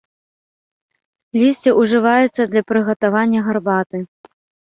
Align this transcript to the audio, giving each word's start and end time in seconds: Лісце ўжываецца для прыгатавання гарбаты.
Лісце 1.39 1.69
ўжываецца 1.81 2.41
для 2.53 2.61
прыгатавання 2.71 3.39
гарбаты. 3.49 3.97